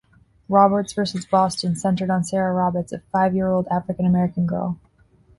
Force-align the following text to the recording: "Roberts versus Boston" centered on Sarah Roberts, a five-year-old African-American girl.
"Roberts 0.49 0.93
versus 0.93 1.27
Boston" 1.27 1.75
centered 1.75 2.09
on 2.09 2.23
Sarah 2.23 2.55
Roberts, 2.55 2.91
a 2.91 3.01
five-year-old 3.11 3.67
African-American 3.67 4.47
girl. 4.47 4.79